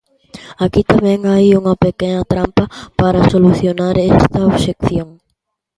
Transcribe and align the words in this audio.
Aquí 0.65 0.81
tamén 0.91 1.19
hai 1.31 1.45
unha 1.59 1.75
pequena 1.85 2.23
trampa 2.31 2.65
para 2.99 3.27
solucionar 3.33 3.95
esta 4.19 4.39
obxección. 4.51 5.09